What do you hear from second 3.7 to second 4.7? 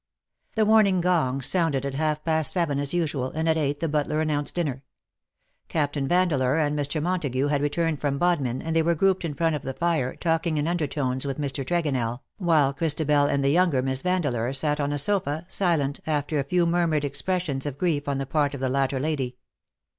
the butler announced